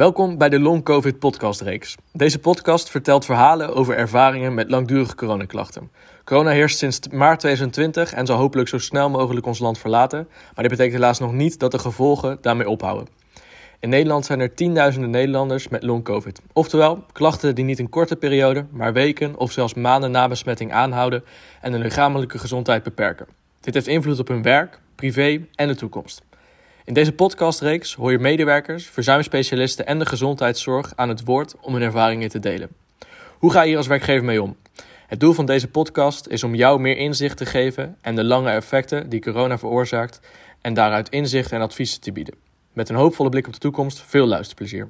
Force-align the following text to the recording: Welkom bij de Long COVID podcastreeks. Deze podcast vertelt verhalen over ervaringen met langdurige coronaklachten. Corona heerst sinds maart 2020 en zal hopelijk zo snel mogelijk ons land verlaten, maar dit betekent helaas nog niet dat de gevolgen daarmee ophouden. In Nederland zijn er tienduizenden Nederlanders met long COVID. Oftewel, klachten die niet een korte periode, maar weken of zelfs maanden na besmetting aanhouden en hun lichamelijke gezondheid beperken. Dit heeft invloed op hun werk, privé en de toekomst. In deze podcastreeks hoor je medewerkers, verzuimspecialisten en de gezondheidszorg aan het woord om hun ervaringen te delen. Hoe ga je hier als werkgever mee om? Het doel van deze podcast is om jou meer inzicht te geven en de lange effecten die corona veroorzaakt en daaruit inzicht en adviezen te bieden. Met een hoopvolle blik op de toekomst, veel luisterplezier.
Welkom 0.00 0.38
bij 0.38 0.48
de 0.48 0.60
Long 0.60 0.84
COVID 0.84 1.18
podcastreeks. 1.18 1.96
Deze 2.12 2.38
podcast 2.38 2.90
vertelt 2.90 3.24
verhalen 3.24 3.74
over 3.74 3.96
ervaringen 3.96 4.54
met 4.54 4.70
langdurige 4.70 5.14
coronaklachten. 5.14 5.90
Corona 6.24 6.50
heerst 6.50 6.78
sinds 6.78 7.08
maart 7.08 7.40
2020 7.40 8.12
en 8.12 8.26
zal 8.26 8.36
hopelijk 8.36 8.68
zo 8.68 8.78
snel 8.78 9.10
mogelijk 9.10 9.46
ons 9.46 9.58
land 9.58 9.78
verlaten, 9.78 10.28
maar 10.28 10.64
dit 10.64 10.68
betekent 10.68 10.92
helaas 10.92 11.18
nog 11.18 11.32
niet 11.32 11.58
dat 11.58 11.70
de 11.70 11.78
gevolgen 11.78 12.38
daarmee 12.40 12.68
ophouden. 12.68 13.08
In 13.80 13.88
Nederland 13.88 14.26
zijn 14.26 14.40
er 14.40 14.54
tienduizenden 14.54 15.10
Nederlanders 15.10 15.68
met 15.68 15.82
long 15.82 16.04
COVID. 16.04 16.40
Oftewel, 16.52 17.04
klachten 17.12 17.54
die 17.54 17.64
niet 17.64 17.78
een 17.78 17.88
korte 17.88 18.16
periode, 18.16 18.66
maar 18.70 18.92
weken 18.92 19.36
of 19.36 19.52
zelfs 19.52 19.74
maanden 19.74 20.10
na 20.10 20.28
besmetting 20.28 20.72
aanhouden 20.72 21.24
en 21.60 21.72
hun 21.72 21.82
lichamelijke 21.82 22.38
gezondheid 22.38 22.82
beperken. 22.82 23.26
Dit 23.60 23.74
heeft 23.74 23.86
invloed 23.86 24.18
op 24.18 24.28
hun 24.28 24.42
werk, 24.42 24.80
privé 24.94 25.40
en 25.54 25.68
de 25.68 25.74
toekomst. 25.74 26.22
In 26.84 26.94
deze 26.94 27.12
podcastreeks 27.12 27.94
hoor 27.94 28.10
je 28.10 28.18
medewerkers, 28.18 28.86
verzuimspecialisten 28.86 29.86
en 29.86 29.98
de 29.98 30.06
gezondheidszorg 30.06 30.92
aan 30.96 31.08
het 31.08 31.24
woord 31.24 31.54
om 31.60 31.72
hun 31.72 31.82
ervaringen 31.82 32.28
te 32.28 32.38
delen. 32.38 32.68
Hoe 33.38 33.52
ga 33.52 33.60
je 33.62 33.68
hier 33.68 33.76
als 33.76 33.86
werkgever 33.86 34.24
mee 34.24 34.42
om? 34.42 34.56
Het 35.06 35.20
doel 35.20 35.32
van 35.32 35.46
deze 35.46 35.68
podcast 35.68 36.26
is 36.26 36.44
om 36.44 36.54
jou 36.54 36.80
meer 36.80 36.96
inzicht 36.96 37.36
te 37.36 37.46
geven 37.46 37.96
en 38.00 38.16
de 38.16 38.24
lange 38.24 38.50
effecten 38.50 39.08
die 39.08 39.20
corona 39.20 39.58
veroorzaakt 39.58 40.20
en 40.60 40.74
daaruit 40.74 41.08
inzicht 41.08 41.52
en 41.52 41.60
adviezen 41.60 42.00
te 42.00 42.12
bieden. 42.12 42.34
Met 42.72 42.88
een 42.88 42.96
hoopvolle 42.96 43.28
blik 43.28 43.46
op 43.46 43.52
de 43.52 43.58
toekomst, 43.58 44.02
veel 44.06 44.26
luisterplezier. 44.26 44.88